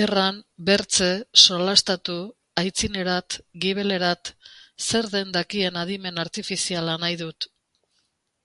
[0.00, 0.38] Erran,
[0.70, 1.10] bertze,
[1.42, 2.16] solastatu,
[2.64, 4.34] aitzinerat, gibelerat...
[4.90, 7.52] zer den dakien adimen artifiziala nahi dut.